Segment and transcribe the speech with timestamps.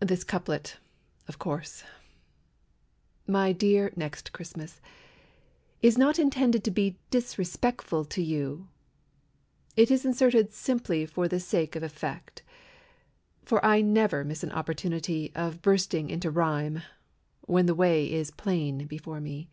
[0.00, 0.78] This couplet,
[1.28, 1.84] of course.
[3.24, 4.80] My dear Next Christmas,
[5.80, 8.66] Is not intended to be Disrespectful to you;
[9.76, 12.42] It is inserted simply For the sake of effect.
[13.44, 16.82] For I never miss an opportunity Of bursting into rhyme.
[17.42, 19.50] When the way is plain before me.